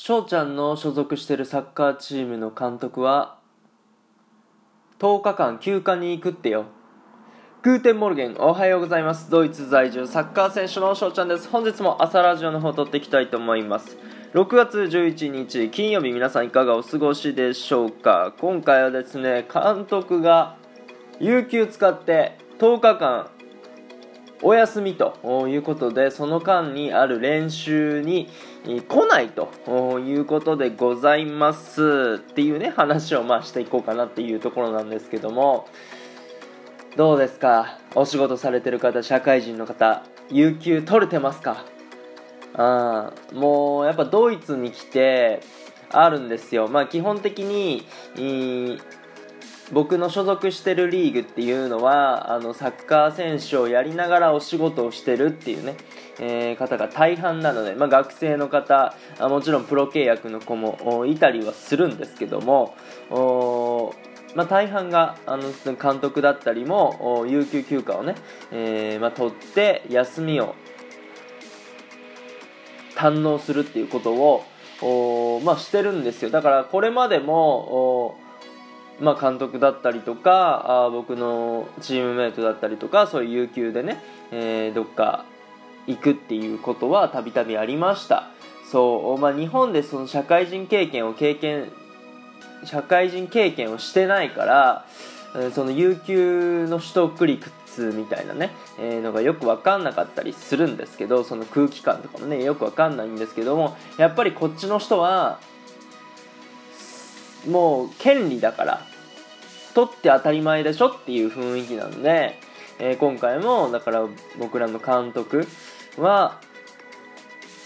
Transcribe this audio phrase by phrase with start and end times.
[0.00, 3.40] 翔ちゃんの所属してるサッカーチームの監督は
[5.00, 6.66] 10日間休暇に行くってよ。
[7.62, 9.28] Guten Morgen おはようございます。
[9.28, 11.48] ドイツ在住サッカー選手の翔ちゃんです。
[11.48, 13.98] 本日も朝ラジオの方録っていきたいと思います。
[14.34, 18.34] 6月11日金曜日皆さんいかがお過ごしでしょうか。
[18.38, 20.58] 今回はですね監督が
[21.18, 23.30] 有給使って10日間
[24.42, 28.28] お休みということでその間にある練習に
[28.64, 29.50] 来ないと
[29.98, 32.20] いうことでございます。
[32.20, 35.68] っていうね話をまあしていこうかなっていうところなんですけども。
[36.96, 37.78] どうですか？
[37.94, 41.64] お仕事されてる方社会人の方有給取れてますか？
[42.54, 45.40] あもうやっぱドイツに来て
[45.90, 46.66] あるんですよ。
[46.66, 47.84] まあ基本的に
[49.72, 55.76] 僕の所属してるリーグっていうのはあのサッカー選手をやりながらお仕事をしてるっていうね、
[56.18, 62.74] えー、方が大半なので、まあ、学生の方あもちろんプロ契約の子もいたりはするんですけども
[64.34, 65.42] まあ、大半があの
[65.74, 68.14] 監督だったりも有給休暇をね、
[68.52, 70.54] えー、まあ、取って休みを
[72.94, 76.30] 堪能するっていうことを、まあ、してるんですよ。
[76.30, 78.18] だからこれまでも
[79.00, 85.24] まあ、監督だったりとかあ僕のチームメートだったりとかそういう有給でね、えー、どっか
[85.86, 88.30] 行くっていうことはたびたびありました。
[88.70, 91.72] そう、まあ、日本でその社会人経験を経験
[92.64, 94.84] 社会人経験をしてないから
[95.54, 105.38] その有給の取得率みたいなね、えー、のがよく分かんなかったりするんですけどその空気感とかもねよく分かんないんですけどもやっぱりこっちの人は
[107.48, 108.86] もう権利だから
[109.74, 112.38] 取って当たり前でしょっていう雰囲気なんで、
[112.78, 114.06] えー、今回もだから
[114.38, 115.46] 僕らの監督
[115.96, 116.40] は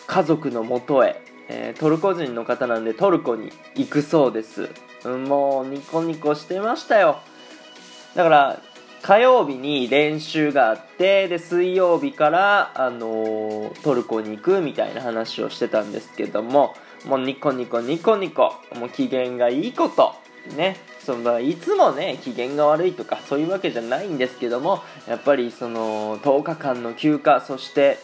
[0.06, 4.68] 家族のもとへ、えー、トルコ人の方なんでトルコに行くそうです、
[5.04, 7.20] もうニコニコしてましたよ。
[8.14, 8.60] だから
[9.00, 16.74] 火曜日に練習があってで水曜日から、あのー、トルコに行くみたいな話をしてたんですけども
[17.06, 18.54] もうニコニコニコニコ。
[18.76, 20.14] もう機嫌がいいこと。
[20.56, 20.76] ね。
[21.04, 27.98] そのいつもね機嫌が悪いとかそういうわけじゃないんですけどもやっぱりその10日間の休暇そして、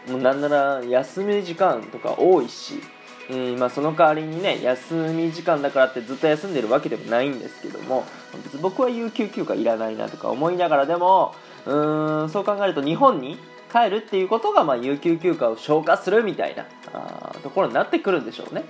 [0.09, 2.81] もうなんなら休み時間とか多いし、
[3.29, 8.03] えー、まあ、その代わりにね休み時間だからってずっと休んでるわけでもないんですけども
[8.43, 13.37] 別に僕は有給休暇いらないなとか思いながらでもうーんそう考えると日本に
[13.71, 18.65] 帰るっていうことが、まあ、有給休暇を消化するみたいなあところになってくるんでしょうね。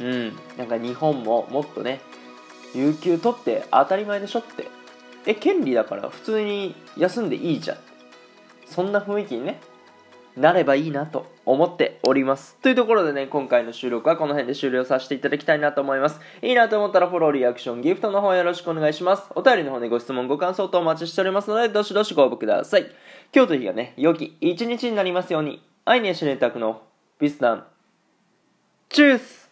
[0.00, 2.00] うんなんか日本ももっとね
[2.74, 4.68] 有給取って当たり前でしょって。
[5.26, 7.76] え権利だから普通に休んでいいじゃん。
[8.64, 9.60] そんな雰囲気にね
[10.38, 12.56] なればいいなと思っております。
[12.62, 16.20] というところでね、今回の収録はこの辺で終了させていただきたいなと思います。
[16.42, 19.24] いいなと思ったらフォロー、リアクション、ギフトの方よろしくお願いします。
[19.34, 22.86] お便りの方でご質問、ご感想とお待ちしておりますので、どしどしご応募ください。
[23.34, 26.82] 今日という日がね、良き一日になりますように、アイネシュネタクの
[27.18, 27.66] ビスタン、
[28.88, 29.47] チュース